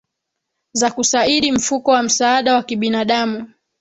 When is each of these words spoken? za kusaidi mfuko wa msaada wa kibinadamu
za 0.73 0.91
kusaidi 0.91 1.51
mfuko 1.51 1.91
wa 1.91 2.03
msaada 2.03 2.55
wa 2.55 2.63
kibinadamu 2.63 3.51